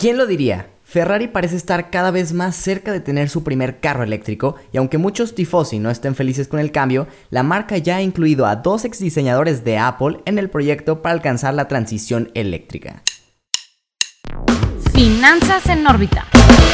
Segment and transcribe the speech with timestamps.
[0.00, 0.70] ¿Quién lo diría?
[0.84, 4.96] Ferrari parece estar cada vez más cerca de tener su primer carro eléctrico y aunque
[4.96, 8.84] muchos tifosi no estén felices con el cambio, la marca ya ha incluido a dos
[8.84, 13.02] ex diseñadores de Apple en el proyecto para alcanzar la transición eléctrica.
[14.98, 16.26] Finanzas en órbita.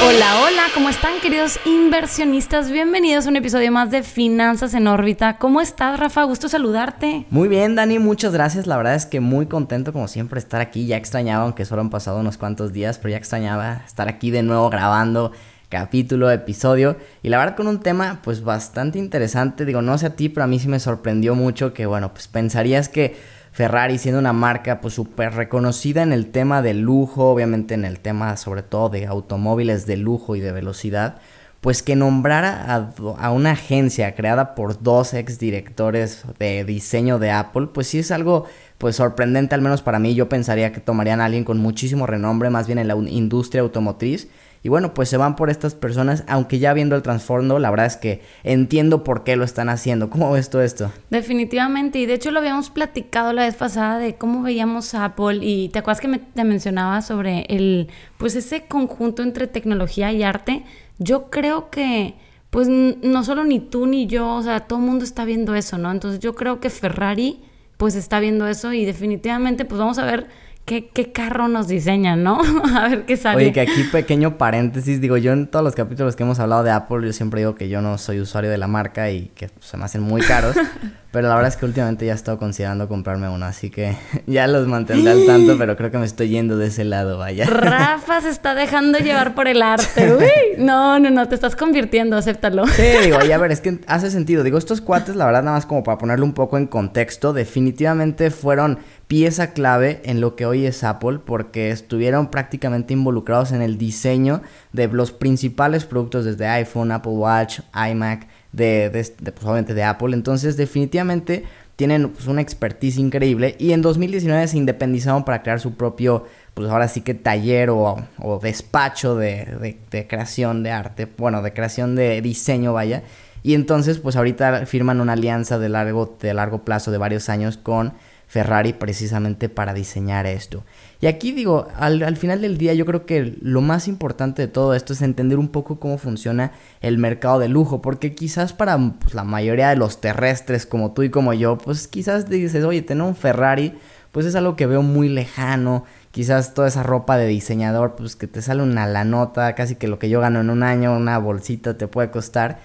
[0.02, 2.70] Hola, hola, ¿cómo están queridos inversionistas?
[2.70, 5.36] Bienvenidos a un episodio más de Finanzas en órbita.
[5.36, 6.24] ¿Cómo estás, Rafa?
[6.24, 7.26] Gusto saludarte.
[7.28, 8.66] Muy bien, Dani, muchas gracias.
[8.66, 10.86] La verdad es que muy contento como siempre estar aquí.
[10.86, 14.42] Ya extrañaba, aunque solo han pasado unos cuantos días, pero ya extrañaba estar aquí de
[14.42, 15.30] nuevo grabando
[15.68, 19.66] capítulo, episodio y la verdad con un tema pues bastante interesante.
[19.66, 22.28] Digo, no sé a ti, pero a mí sí me sorprendió mucho que bueno, pues
[22.28, 23.16] pensarías que
[23.54, 28.00] Ferrari siendo una marca pues súper reconocida en el tema de lujo, obviamente en el
[28.00, 31.18] tema sobre todo de automóviles de lujo y de velocidad,
[31.60, 37.68] pues que nombrara a, una agencia creada por dos ex directores de diseño de Apple,
[37.72, 38.46] pues sí es algo
[38.76, 40.16] pues sorprendente al menos para mí.
[40.16, 44.28] Yo pensaría que tomarían a alguien con muchísimo renombre, más bien en la industria automotriz
[44.64, 47.84] y bueno, pues se van por estas personas, aunque ya viendo el trasfondo, la verdad
[47.84, 50.08] es que entiendo por qué lo están haciendo.
[50.08, 50.90] ¿Cómo ves tú esto?
[51.10, 55.40] Definitivamente, y de hecho lo habíamos platicado la vez pasada de cómo veíamos a Apple
[55.42, 60.22] y te acuerdas que me, te mencionaba sobre el, pues ese conjunto entre tecnología y
[60.22, 60.64] arte.
[60.98, 62.14] Yo creo que
[62.48, 65.76] pues no solo ni tú ni yo, o sea, todo el mundo está viendo eso,
[65.76, 65.90] ¿no?
[65.90, 67.42] Entonces yo creo que Ferrari
[67.76, 70.28] pues está viendo eso y definitivamente pues vamos a ver
[70.64, 72.40] ¿Qué, ¿qué, carro nos diseñan, ¿no?
[72.74, 73.36] a ver qué sale.
[73.36, 76.70] Oye, que aquí pequeño paréntesis, digo, yo en todos los capítulos que hemos hablado de
[76.70, 79.76] Apple, yo siempre digo que yo no soy usuario de la marca y que se
[79.76, 80.56] me hacen muy caros.
[81.14, 84.48] Pero la verdad es que últimamente ya he estado considerando comprarme uno, así que ya
[84.48, 87.46] los mantendré al tanto, pero creo que me estoy yendo de ese lado, vaya.
[87.46, 90.12] Rafa se está dejando llevar por el arte.
[90.12, 92.66] Uy, no, no, no, te estás convirtiendo, acéptalo.
[92.66, 94.42] Sí, digo, y a ver, es que hace sentido.
[94.42, 98.32] Digo, estos cuates, la verdad, nada más como para ponerlo un poco en contexto, definitivamente
[98.32, 103.78] fueron pieza clave en lo que hoy es Apple porque estuvieron prácticamente involucrados en el
[103.78, 104.42] diseño
[104.72, 110.14] de los principales productos desde iPhone, Apple Watch, iMac, de, pues, obviamente de Apple.
[110.14, 111.44] Entonces definitivamente
[111.76, 116.24] tienen pues, una expertise increíble y en 2019 se independizaron para crear su propio,
[116.54, 121.52] pues ahora sí que taller o, o despacho de, de, creación de arte, bueno, de
[121.52, 123.02] creación de diseño, vaya.
[123.42, 127.58] Y entonces pues ahorita firman una alianza de largo, de largo plazo de varios años
[127.58, 127.92] con
[128.34, 130.64] Ferrari precisamente para diseñar esto.
[131.00, 134.74] Y aquí digo, al, final del día yo creo que lo más importante de todo
[134.74, 136.50] esto es entender un poco cómo funciona
[136.80, 141.04] el mercado de lujo, porque quizás para pues, la mayoría de los terrestres como tú
[141.04, 143.74] y como yo, pues quizás dices, oye, tener un Ferrari,
[144.10, 148.26] pues es algo que veo muy lejano, quizás toda esa ropa de diseñador, pues que
[148.26, 151.18] te sale una la nota, casi que lo que yo gano en un año, una
[151.18, 152.58] bolsita te puede costar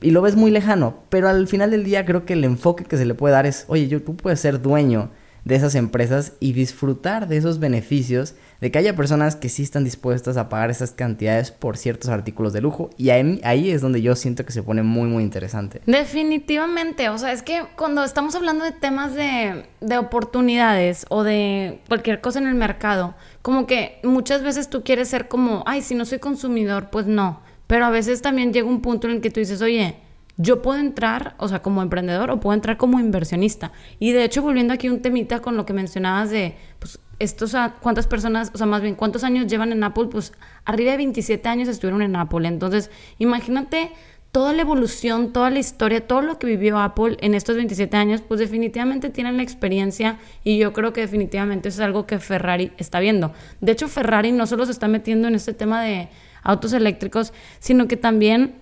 [0.00, 2.96] y lo ves muy lejano, pero al final del día creo que el enfoque que
[2.96, 5.10] se le puede dar es, oye, yo, tú puedes ser dueño
[5.44, 9.84] de esas empresas y disfrutar de esos beneficios, de que haya personas que sí están
[9.84, 14.00] dispuestas a pagar esas cantidades por ciertos artículos de lujo y ahí, ahí es donde
[14.00, 15.82] yo siento que se pone muy muy interesante.
[15.86, 21.80] Definitivamente, o sea, es que cuando estamos hablando de temas de, de oportunidades o de
[21.88, 25.94] cualquier cosa en el mercado, como que muchas veces tú quieres ser como, ay, si
[25.94, 27.43] no soy consumidor, pues no.
[27.66, 29.96] Pero a veces también llega un punto en el que tú dices, oye,
[30.36, 33.72] yo puedo entrar, o sea, como emprendedor o puedo entrar como inversionista.
[33.98, 38.06] Y de hecho, volviendo aquí un temita con lo que mencionabas de, pues, estos, cuántas
[38.06, 40.32] personas, o sea, más bien, cuántos años llevan en Apple, pues,
[40.64, 42.48] arriba de 27 años estuvieron en Apple.
[42.48, 43.92] Entonces, imagínate
[44.34, 48.20] toda la evolución, toda la historia, todo lo que vivió Apple en estos 27 años,
[48.20, 52.98] pues definitivamente tienen la experiencia y yo creo que definitivamente es algo que Ferrari está
[52.98, 53.32] viendo.
[53.60, 56.08] De hecho, Ferrari no solo se está metiendo en este tema de
[56.44, 58.54] autos eléctricos, sino que también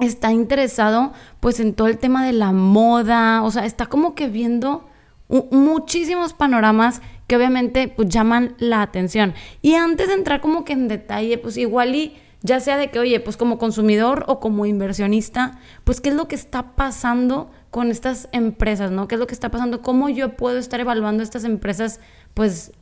[0.00, 4.28] está interesado pues en todo el tema de la moda, o sea, está como que
[4.28, 4.88] viendo
[5.28, 9.34] muchísimos panoramas que obviamente pues llaman la atención.
[9.60, 13.00] Y antes de entrar como que en detalle, pues igual y ya sea de que,
[13.00, 17.90] oye, pues como consumidor o como inversionista, pues qué es lo que está pasando con
[17.90, 19.08] estas empresas, ¿no?
[19.08, 19.82] ¿Qué es lo que está pasando?
[19.82, 22.00] ¿Cómo yo puedo estar evaluando estas empresas,
[22.34, 22.72] pues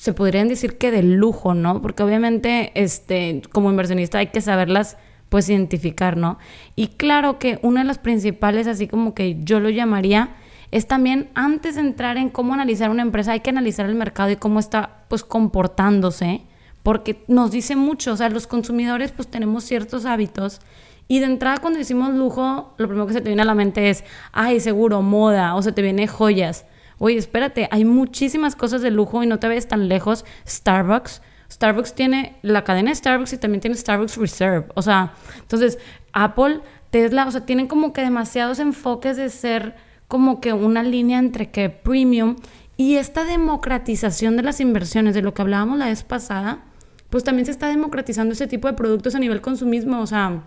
[0.00, 1.82] se podrían decir que de lujo, ¿no?
[1.82, 4.96] Porque obviamente, este, como inversionista hay que saberlas,
[5.28, 6.38] pues, identificar, ¿no?
[6.74, 10.30] Y claro que una de las principales, así como que yo lo llamaría,
[10.70, 14.30] es también antes de entrar en cómo analizar una empresa, hay que analizar el mercado
[14.30, 16.44] y cómo está, pues, comportándose,
[16.82, 20.62] porque nos dice mucho, o sea, los consumidores, pues, tenemos ciertos hábitos
[21.08, 23.90] y de entrada cuando decimos lujo, lo primero que se te viene a la mente
[23.90, 24.02] es,
[24.32, 26.64] ay, seguro, moda, o se te viene joyas
[27.00, 30.24] oye, espérate, hay muchísimas cosas de lujo y no te ves tan lejos.
[30.46, 31.22] Starbucks.
[31.50, 34.66] Starbucks tiene la cadena de Starbucks y también tiene Starbucks Reserve.
[34.74, 35.78] O sea, entonces
[36.12, 36.60] Apple,
[36.90, 39.74] Tesla, o sea, tienen como que demasiados enfoques de ser
[40.08, 42.36] como que una línea entre que premium
[42.76, 46.64] y esta democratización de las inversiones, de lo que hablábamos la vez pasada,
[47.08, 50.44] pues también se está democratizando ese tipo de productos a nivel consumismo, o sea,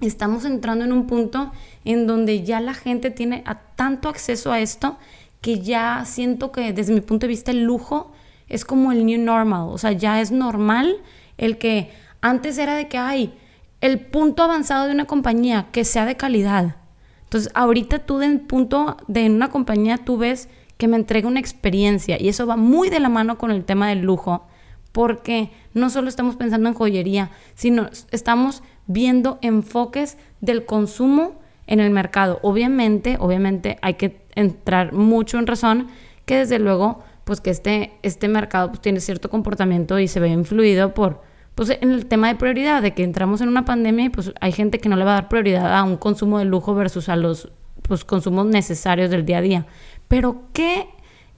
[0.00, 1.52] estamos entrando en un punto
[1.84, 3.44] en donde ya la gente tiene
[3.76, 4.98] tanto acceso a esto
[5.46, 8.10] que ya siento que desde mi punto de vista el lujo
[8.48, 10.96] es como el new normal, o sea, ya es normal
[11.38, 13.32] el que antes era de que hay
[13.80, 16.74] el punto avanzado de una compañía que sea de calidad.
[17.22, 20.48] Entonces, ahorita tú del punto de una compañía tú ves
[20.78, 23.88] que me entrega una experiencia y eso va muy de la mano con el tema
[23.88, 24.48] del lujo,
[24.90, 31.38] porque no solo estamos pensando en joyería, sino estamos viendo enfoques del consumo
[31.68, 32.40] en el mercado.
[32.42, 35.88] Obviamente, obviamente hay que entrar mucho en razón
[36.24, 40.28] que desde luego, pues que este, este mercado pues, tiene cierto comportamiento y se ve
[40.28, 41.22] influido por,
[41.54, 44.52] pues en el tema de prioridad, de que entramos en una pandemia y pues hay
[44.52, 47.16] gente que no le va a dar prioridad a un consumo de lujo versus a
[47.16, 47.50] los
[47.82, 49.66] pues, consumos necesarios del día a día.
[50.08, 50.88] Pero, ¿qué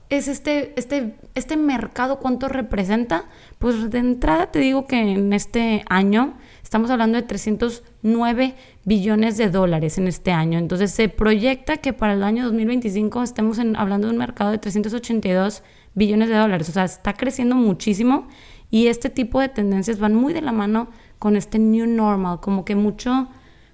[0.09, 2.19] es este, este, este mercado?
[2.19, 3.25] ¿Cuánto representa?
[3.59, 6.37] Pues de entrada te digo que en este año
[6.69, 8.53] Estamos hablando de 309
[8.85, 10.59] billones de dólares en este año.
[10.59, 15.63] Entonces se proyecta que para el año 2025 estemos hablando de un mercado de 382
[15.95, 16.69] billones de dólares.
[16.69, 18.27] O sea, está creciendo muchísimo
[18.69, 22.65] y este tipo de tendencias van muy de la mano con este new normal, como
[22.65, 23.29] que mucho,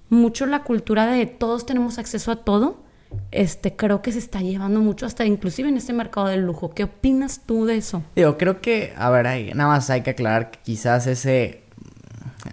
[0.08, 2.82] mucho la cultura de todos tenemos acceso a todo.
[3.30, 6.70] Este, creo que se está llevando mucho hasta inclusive en este mercado del lujo.
[6.70, 8.02] ¿Qué opinas tú de eso?
[8.14, 11.65] Digo, creo que, a ver, nada más hay que aclarar que quizás ese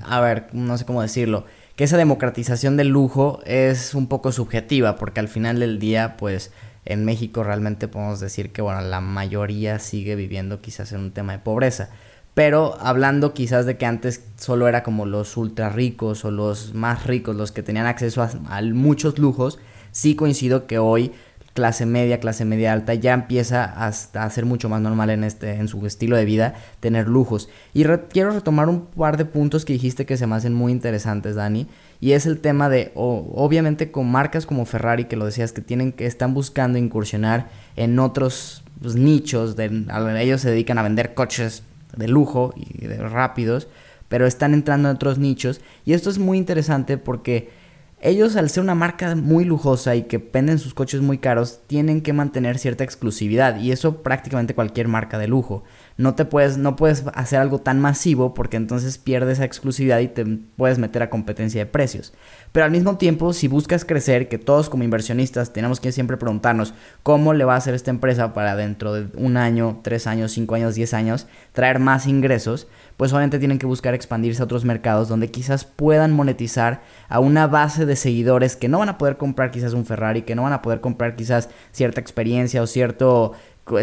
[0.05, 1.45] a ver, no sé cómo decirlo,
[1.75, 6.51] que esa democratización del lujo es un poco subjetiva, porque al final del día, pues
[6.85, 11.33] en México realmente podemos decir que, bueno, la mayoría sigue viviendo quizás en un tema
[11.33, 11.89] de pobreza.
[12.33, 17.05] Pero hablando quizás de que antes solo era como los ultra ricos o los más
[17.05, 19.59] ricos los que tenían acceso a, a muchos lujos,
[19.91, 21.11] sí coincido que hoy
[21.53, 25.51] clase media, clase media alta, ya empieza a, a ser mucho más normal en, este,
[25.51, 27.47] en su estilo de vida tener lujos.
[27.73, 31.35] Y quiero retomar un par de puntos que dijiste que se me hacen muy interesantes,
[31.35, 31.67] Dani.
[32.01, 35.91] Y es el tema de, obviamente con marcas como Ferrari, que lo decías, que tienen
[35.91, 39.55] que están buscando incursionar en otros pues, nichos.
[39.55, 39.85] De,
[40.19, 41.63] ellos se dedican a vender coches
[41.95, 43.67] de lujo y de rápidos,
[44.09, 45.61] pero están entrando en otros nichos.
[45.85, 47.62] Y esto es muy interesante porque
[48.05, 52.01] ellos, al ser una marca muy lujosa y que venden sus coches muy caros, tienen
[52.01, 53.61] que mantener cierta exclusividad.
[53.61, 55.63] Y eso prácticamente cualquier marca de lujo.
[55.95, 60.09] No te puedes, no puedes hacer algo tan masivo porque entonces pierdes esa exclusividad y
[60.09, 62.13] te puedes meter a competencia de precios.
[62.53, 66.73] Pero al mismo tiempo, si buscas crecer, que todos como inversionistas tenemos que siempre preguntarnos
[67.01, 70.55] cómo le va a hacer esta empresa para dentro de un año, tres años, cinco
[70.55, 72.67] años, diez años, traer más ingresos
[72.97, 77.47] pues obviamente tienen que buscar expandirse a otros mercados donde quizás puedan monetizar a una
[77.47, 80.53] base de seguidores que no van a poder comprar quizás un Ferrari, que no van
[80.53, 83.33] a poder comprar quizás cierta experiencia o cierto,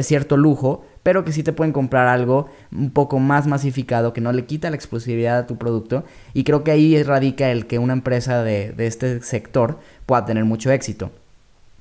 [0.02, 4.32] cierto lujo, pero que sí te pueden comprar algo un poco más masificado que no
[4.32, 6.04] le quita la exclusividad a tu producto
[6.34, 10.70] y creo que ahí radica el que una empresa de, este sector pueda tener mucho
[10.70, 11.10] éxito.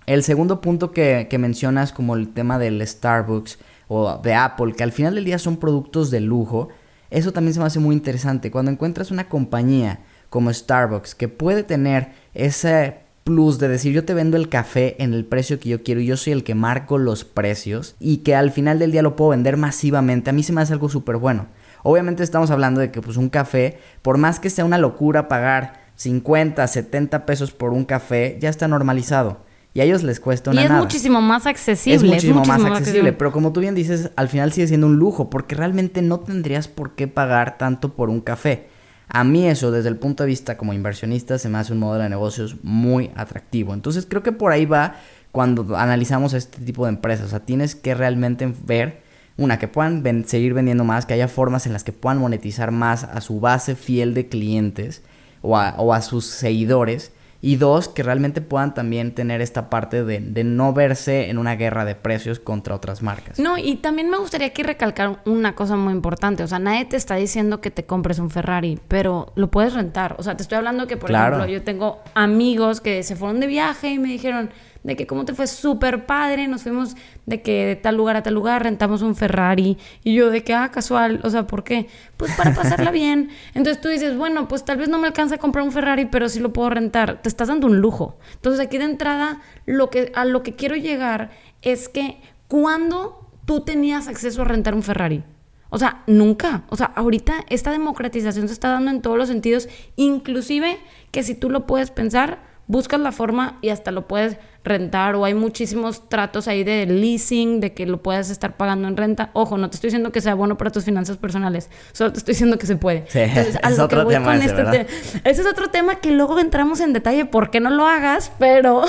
[0.05, 4.83] El segundo punto que, que mencionas como el tema del Starbucks o de Apple, que
[4.83, 6.69] al final del día son productos de lujo,
[7.11, 8.51] eso también se me hace muy interesante.
[8.51, 9.99] Cuando encuentras una compañía
[10.29, 15.13] como Starbucks que puede tener ese plus de decir yo te vendo el café en
[15.13, 18.33] el precio que yo quiero y yo soy el que marco los precios y que
[18.33, 21.17] al final del día lo puedo vender masivamente, a mí se me hace algo súper
[21.17, 21.45] bueno.
[21.83, 25.91] Obviamente estamos hablando de que pues un café, por más que sea una locura pagar
[25.93, 29.45] 50, 70 pesos por un café, ya está normalizado.
[29.75, 31.97] Y a ellos les cuesta una Y es muchísimo más accesible.
[31.97, 35.29] Es muchísimo, más, accesible, pero como tú bien dices, al final sigue siendo un lujo,
[35.29, 38.69] porque realmente no tendrías por qué pagar tanto por un café.
[39.09, 42.03] A mí eso, desde el punto de vista como inversionista, se me hace un modelo
[42.03, 43.73] de negocios muy atractivo.
[43.73, 44.95] Entonces creo que por ahí va
[45.31, 47.25] cuando analizamos este tipo de empresas.
[47.25, 49.01] O sea, tienes que realmente ver,
[49.35, 53.03] una, que puedan seguir vendiendo más, que haya formas en las que puedan monetizar más
[53.03, 55.01] a su base fiel de clientes
[55.41, 60.19] o o a sus seguidores y dos, que realmente puedan también tener esta parte de,
[60.19, 63.39] de, no verse en una guerra de precios contra otras marcas.
[63.39, 66.43] No, y también me gustaría aquí recalcar una cosa muy importante.
[66.43, 70.15] O sea, nadie te está diciendo que te compres un Ferrari, pero lo puedes rentar.
[70.19, 73.47] O sea, te estoy hablando que, por ejemplo, yo tengo amigos que se fueron de
[73.47, 74.49] viaje y me dijeron,
[74.83, 76.95] de que cómo te fue súper padre, nos fuimos
[77.25, 80.53] de que de tal lugar a tal lugar rentamos un Ferrari y yo de que,
[80.53, 81.87] ah, casual, o sea, ¿por qué?
[82.17, 83.29] Pues para pasarla bien.
[83.53, 86.29] Entonces tú dices, bueno, pues tal vez no me alcanza a comprar un Ferrari, pero
[86.29, 87.21] sí lo puedo rentar.
[87.21, 88.17] Te estás dando un lujo.
[88.35, 91.31] Entonces aquí de entrada, lo que, a lo que quiero llegar
[91.61, 95.23] es que cuando tú tenías acceso a rentar un Ferrari,
[95.69, 96.63] o sea, nunca.
[96.69, 100.79] O sea, ahorita esta democratización se está dando en todos los sentidos, inclusive
[101.11, 105.25] que si tú lo puedes pensar, buscas la forma y hasta lo puedes rentar o
[105.25, 109.31] hay muchísimos tratos ahí de leasing, de que lo puedas estar pagando en renta.
[109.33, 112.33] Ojo, no te estoy diciendo que sea bueno para tus finanzas personales, solo te estoy
[112.33, 113.05] diciendo que se puede.
[113.07, 114.87] Sí, es otro tema ese, este
[115.23, 118.83] ese es otro tema que luego entramos en detalle por qué no lo hagas, pero,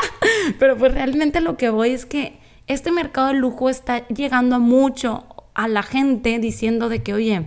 [0.60, 2.38] pero pues realmente lo que voy es que
[2.68, 7.46] este mercado de lujo está llegando a mucho a la gente diciendo de que, oye,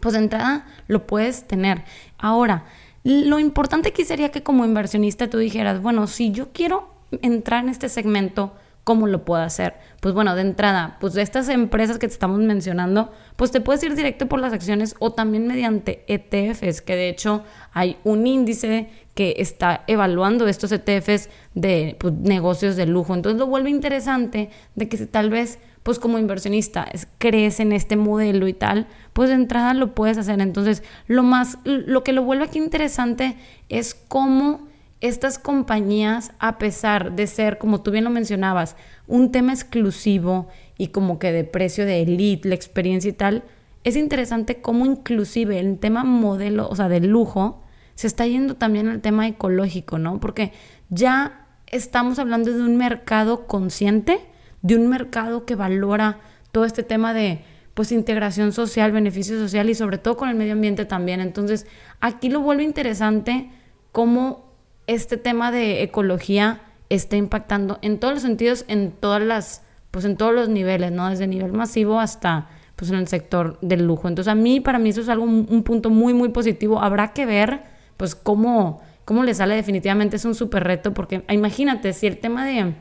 [0.00, 1.84] pues de entrada lo puedes tener.
[2.18, 2.64] Ahora,
[3.04, 6.88] lo importante aquí sería que como inversionista tú dijeras, bueno, si yo quiero
[7.22, 9.74] entrar en este segmento, ¿cómo lo puedo hacer?
[10.00, 13.82] Pues bueno, de entrada, pues de estas empresas que te estamos mencionando, pues te puedes
[13.82, 18.88] ir directo por las acciones o también mediante ETFs, que de hecho hay un índice
[19.14, 23.14] que está evaluando estos ETFs de pues, negocios de lujo.
[23.14, 27.94] Entonces lo vuelve interesante de que si tal vez pues como inversionista crees en este
[27.94, 30.40] modelo y tal, pues de entrada lo puedes hacer.
[30.40, 33.36] Entonces, lo más, lo que lo vuelve aquí interesante
[33.68, 34.66] es cómo
[35.00, 38.76] estas compañías, a pesar de ser, como tú bien lo mencionabas,
[39.06, 40.48] un tema exclusivo
[40.78, 43.44] y como que de precio de elite, la experiencia y tal,
[43.84, 47.62] es interesante cómo inclusive el tema modelo, o sea, de lujo,
[47.94, 50.18] se está yendo también al tema ecológico, ¿no?
[50.18, 50.52] Porque
[50.88, 54.20] ya estamos hablando de un mercado consciente,
[54.64, 56.18] de un mercado que valora
[56.50, 57.44] todo este tema de
[57.74, 61.20] pues integración social, beneficio social y sobre todo con el medio ambiente también.
[61.20, 61.66] Entonces,
[62.00, 63.50] aquí lo vuelve interesante
[63.92, 64.52] cómo
[64.86, 70.16] este tema de ecología está impactando en todos los sentidos, en todas las, pues en
[70.16, 71.10] todos los niveles, ¿no?
[71.10, 74.08] Desde nivel masivo hasta pues en el sector del lujo.
[74.08, 76.80] Entonces, a mí, para mí eso es algo, un punto muy, muy positivo.
[76.80, 77.62] Habrá que ver,
[77.96, 80.16] pues, cómo, cómo le sale definitivamente.
[80.16, 82.74] Es un súper reto, porque imagínate, si el tema de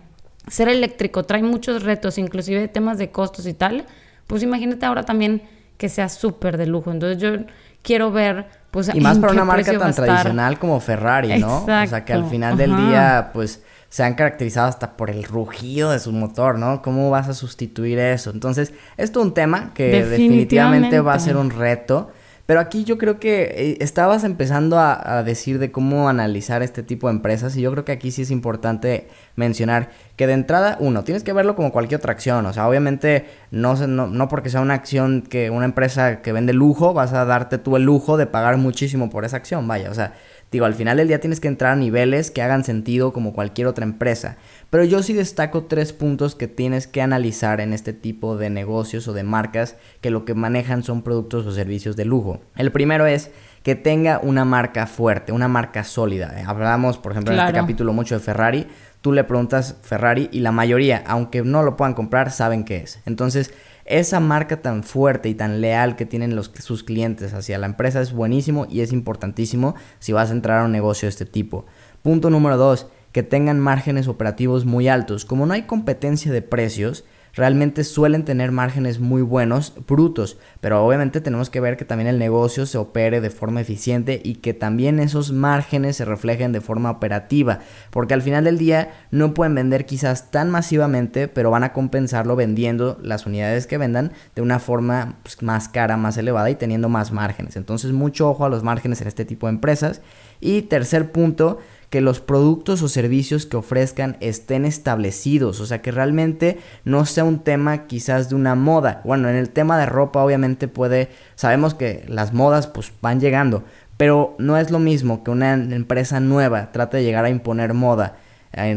[0.48, 3.86] ser eléctrico trae muchos retos, inclusive temas de costos y tal,
[4.28, 5.44] pues imagínate ahora también
[5.78, 6.92] que sea súper de lujo.
[6.92, 7.46] Entonces yo
[7.82, 8.90] quiero ver, pues...
[8.94, 11.64] Y más para una marca tan tradicional como Ferrari, ¿no?
[11.64, 15.92] o sea, que al final del día, pues se han caracterizado hasta por el rugido
[15.92, 16.82] de su motor, ¿no?
[16.82, 18.32] ¿Cómo vas a sustituir eso?
[18.32, 22.12] Entonces, esto es un tema que definitivamente va a ser un reto.
[22.46, 27.08] Pero aquí yo creo que eh, estabas empezando a, decir de cómo analizar este tipo
[27.08, 31.04] de empresas y yo creo que aquí sí es importante mencionar que de entrada, uno,
[31.04, 34.62] tienes que verlo como cualquier otra acción, o sea, obviamente no, no, no porque sea
[34.62, 38.26] una acción que una empresa que vende lujo, vas a darte tú el lujo de
[38.28, 40.14] pagar muchísimo por esa acción, vaya, o sea,
[40.54, 43.68] digo, al final del día tienes que entrar a niveles que hagan sentido como cualquier
[43.68, 44.38] otra empresa.
[44.70, 49.08] Pero yo sí destaco tres puntos que tienes que analizar en este tipo de negocios
[49.08, 52.40] o de marcas que lo que manejan son productos o servicios de lujo.
[52.56, 53.32] El primero es
[53.64, 56.40] que tenga una marca fuerte, una marca sólida.
[56.40, 58.68] Eh, hablamos, por ejemplo, en este capítulo mucho de Ferrari.
[59.02, 63.00] Tú le preguntas Ferrari y la mayoría, aunque no lo puedan comprar, saben qué es.
[63.06, 63.54] Entonces,
[63.86, 68.02] esa marca tan fuerte y tan leal que tienen los, sus clientes hacia la empresa
[68.02, 71.66] es buenísimo y es importantísimo si vas a entrar a un negocio de este tipo.
[72.02, 75.26] Punto número dos, que tengan márgenes operativos muy altos.
[75.26, 81.22] Como no hay competencia de precios, realmente suelen tener márgenes muy buenos, brutos, pero obviamente
[81.22, 85.00] tenemos que ver que también el negocio se opere de forma eficiente y que también
[85.00, 87.60] esos márgenes se reflejen de forma operativa,
[87.90, 92.36] porque al final del día no pueden vender quizás tan masivamente, pero van a compensarlo
[92.36, 96.90] vendiendo las unidades que vendan de una forma pues, más cara, más elevada y teniendo
[96.90, 97.56] más márgenes.
[97.56, 100.02] Entonces mucho ojo a los márgenes en este tipo de empresas.
[100.44, 101.60] Y tercer punto,
[101.90, 107.24] que los productos o servicios que ofrezcan estén establecidos, o sea, que realmente no sea
[107.24, 109.02] un tema quizás de una moda.
[109.06, 113.64] Bueno, en el tema de ropa obviamente puede, sabemos que las modas pues van llegando,
[113.96, 118.18] pero no es lo mismo que una empresa nueva trate de llegar a imponer moda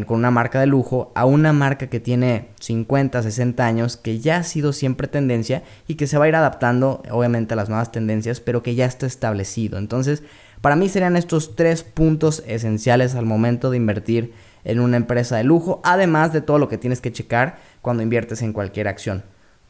[0.07, 4.39] con una marca de lujo a una marca que tiene 50, 60 años, que ya
[4.39, 7.93] ha sido siempre tendencia y que se va a ir adaptando obviamente a las nuevas
[7.93, 9.79] tendencias, pero que ya está establecido.
[9.79, 10.23] Entonces,
[10.61, 14.33] para mí serían estos tres puntos esenciales al momento de invertir
[14.65, 18.43] en una empresa de lujo, además de todo lo que tienes que checar cuando inviertes
[18.43, 19.23] en cualquier acción.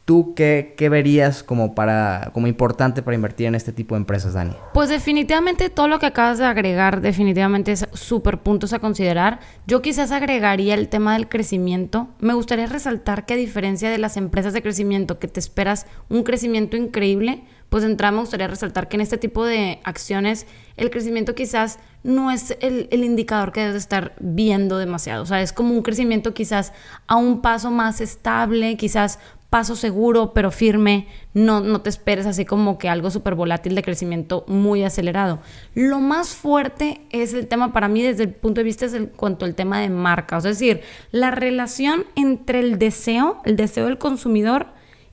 [0.07, 4.35] ¿Tú qué, qué, verías como, para, como importante para invertir en este tipo de empresas,
[4.35, 4.53] Dani?
[4.73, 9.41] Pues definitivamente todo lo que acabas de agregar definitivamente es súper puntos a considerar.
[9.65, 12.07] Yo quizás agregaría el tema del crecimiento.
[12.21, 16.23] Me gustaría resaltar que a diferencia de las empresas de crecimiento que te esperas un
[16.23, 20.47] crecimiento increíble, pues de entrada me gustaría resaltar que en este tipo de acciones
[20.77, 25.23] el crecimiento quizás no es el, el, indicador que debes estar viendo demasiado.
[25.23, 26.71] O sea, es como un crecimiento quizás
[27.07, 32.45] a un paso más estable, quizás paso seguro pero firme, no, no te esperes así
[32.45, 35.39] como que algo súper volátil de crecimiento muy acelerado.
[35.73, 39.09] Lo más fuerte es el tema para mí desde el punto de vista es el
[39.09, 43.97] cuanto al tema de marca, es decir, la relación entre el deseo, el deseo del
[43.97, 44.67] consumidor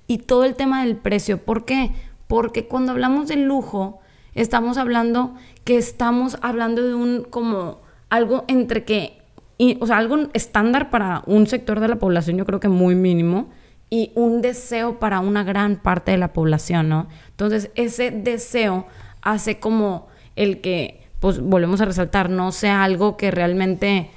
[0.07, 1.39] y todo el tema del precio.
[1.39, 1.93] ¿Por qué?
[2.27, 4.01] Porque cuando hablamos de lujo,
[4.35, 7.79] estamos hablando que estamos hablando de un como
[8.11, 9.19] algo entre que,
[9.59, 12.95] y, o sea, algo estándar para un sector de la población, yo creo que muy
[12.95, 13.51] mínimo,
[13.95, 17.07] y un deseo para una gran parte de la población, ¿no?
[17.29, 18.89] Entonces, ese deseo
[19.23, 24.11] hace como el que, pues volvemos a resaltar, no sea algo que realmente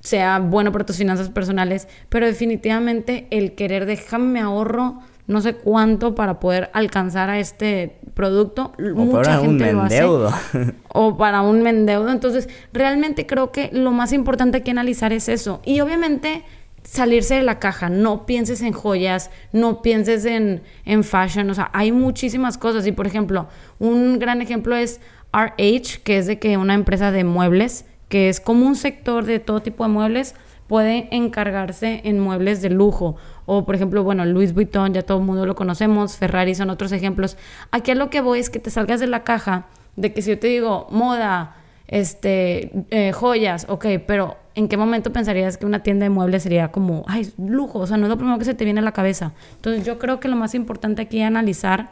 [0.00, 6.14] sea bueno para tus finanzas personales, pero definitivamente el querer, déjame ahorro no sé cuánto
[6.14, 8.72] para poder alcanzar a este producto.
[8.78, 10.32] O Mucha para gente un mendeudo.
[10.88, 12.10] O para un mendeudo.
[12.10, 15.60] Entonces, realmente creo que lo más importante que analizar es eso.
[15.66, 16.44] Y obviamente
[16.82, 21.70] salirse de la caja, no pienses en joyas, no pienses en, en fashion, o sea,
[21.72, 22.86] hay muchísimas cosas.
[22.86, 25.00] Y por ejemplo, un gran ejemplo es
[25.32, 29.38] RH, que es de que una empresa de muebles, que es como un sector de
[29.38, 30.34] todo tipo de muebles,
[30.66, 33.16] puede encargarse en muebles de lujo.
[33.46, 36.92] O, por ejemplo, bueno, Louis Vuitton, ya todo el mundo lo conocemos, Ferrari son otros
[36.92, 37.36] ejemplos.
[37.70, 39.66] Aquí a lo que voy es que te salgas de la caja
[39.96, 41.56] de que si yo te digo moda,
[41.88, 46.70] este, eh, joyas, ok, pero ¿en qué momento pensarías que una tienda de muebles sería
[46.70, 47.80] como, ay, lujo?
[47.80, 49.32] O sea, no es lo primero que se te viene a la cabeza.
[49.56, 51.88] Entonces yo creo que lo más importante aquí analizar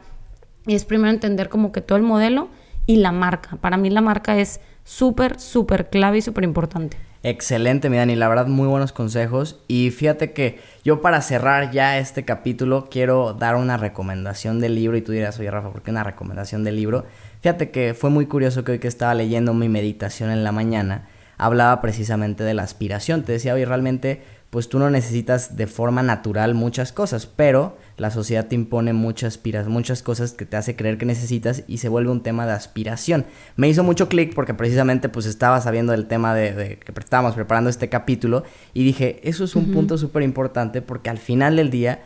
[0.67, 2.49] es primero entender como que todo el modelo
[2.85, 3.57] y la marca.
[3.57, 6.97] Para mí la marca es súper, súper clave y súper importante.
[7.23, 9.59] Excelente, mi Dani, la verdad muy buenos consejos.
[9.67, 14.95] Y fíjate que yo para cerrar ya este capítulo quiero dar una recomendación del libro
[14.95, 17.05] y tú dirás, oye Rafa, ¿por qué una recomendación del libro?
[17.47, 21.07] Fíjate que fue muy curioso que hoy que estaba leyendo mi meditación en la mañana,
[21.37, 23.23] hablaba precisamente de la aspiración.
[23.23, 28.11] Te decía, oye, realmente pues tú no necesitas de forma natural muchas cosas, pero la
[28.11, 29.39] sociedad te impone muchas,
[29.69, 33.25] muchas cosas que te hace creer que necesitas y se vuelve un tema de aspiración.
[33.55, 37.69] Me hizo mucho clic porque precisamente pues estaba sabiendo del tema de, que estábamos preparando
[37.69, 42.01] este capítulo y dije, eso es un punto súper importante porque al final del día,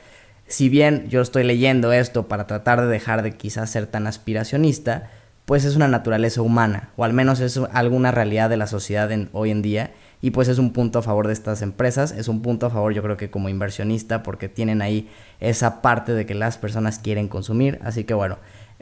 [0.45, 5.09] si bien yo estoy leyendo esto para tratar de dejar de quizás ser tan aspiracionista,
[5.45, 9.29] pues es una naturaleza humana o al menos es alguna realidad de la sociedad en,
[9.33, 12.41] hoy en día y pues es un punto a favor de estas empresas, es un
[12.41, 16.35] punto a favor yo creo que como inversionista porque tienen ahí esa parte de que
[16.35, 18.37] las personas quieren consumir, así que bueno,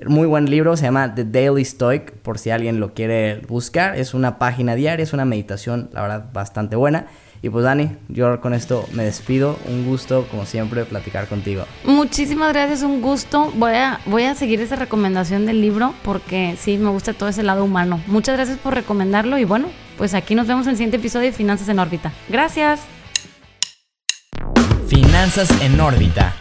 [0.08, 4.14] muy buen libro, se llama The Daily Stoic, por si alguien lo quiere buscar, es
[4.14, 7.08] una página diaria, es una meditación, la verdad, bastante buena.
[7.42, 9.58] Y pues Dani, yo con esto me despido.
[9.68, 11.66] Un gusto, como siempre, platicar contigo.
[11.86, 13.52] Muchísimas gracias, un gusto.
[13.56, 17.44] Voy a, voy a seguir esa recomendación del libro porque sí, me gusta todo ese
[17.44, 18.02] lado humano.
[18.08, 21.34] Muchas gracias por recomendarlo y bueno, pues aquí nos vemos en el siguiente episodio de
[21.34, 22.12] Finanzas en órbita.
[22.30, 22.82] Gracias.
[24.88, 26.36] Finanzas en órbita